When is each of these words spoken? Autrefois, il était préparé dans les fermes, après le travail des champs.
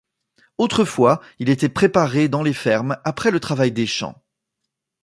Autrefois, 0.57 1.21
il 1.37 1.51
était 1.51 1.69
préparé 1.69 2.27
dans 2.27 2.41
les 2.41 2.53
fermes, 2.55 2.97
après 3.03 3.29
le 3.29 3.39
travail 3.39 3.71
des 3.71 3.85
champs. 3.85 4.19